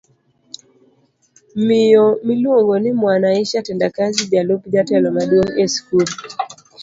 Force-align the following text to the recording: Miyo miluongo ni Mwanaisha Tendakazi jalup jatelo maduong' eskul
Miyo 1.65 2.19
miluongo 2.23 2.79
ni 2.79 2.91
Mwanaisha 2.93 3.61
Tendakazi 3.67 4.23
jalup 4.31 4.61
jatelo 4.73 5.07
maduong' 5.17 5.55
eskul 5.63 6.07